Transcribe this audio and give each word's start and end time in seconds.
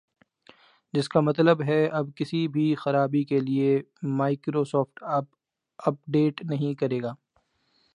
جس 0.93 1.09
کا 1.09 1.19
مطلب 1.19 1.61
ہے 1.63 1.85
اب 1.89 2.09
کسی 2.15 2.47
بھی 2.47 2.73
خرابی 2.75 3.23
کے 3.23 3.39
لئے 3.39 3.79
مائیکروسافٹ 4.17 5.03
اپ 5.79 5.95
ڈیٹ 6.07 6.41
نہیں 6.45 6.73
کرے 6.75 7.01
گا 7.01 7.13